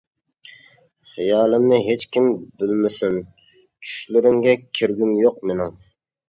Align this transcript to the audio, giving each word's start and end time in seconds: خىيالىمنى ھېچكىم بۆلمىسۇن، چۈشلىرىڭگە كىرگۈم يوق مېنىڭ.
خىيالىمنى 1.09 1.77
ھېچكىم 1.87 2.29
بۆلمىسۇن، 2.63 3.19
چۈشلىرىڭگە 3.59 4.57
كىرگۈم 4.81 5.13
يوق 5.27 5.39
مېنىڭ. 5.53 5.79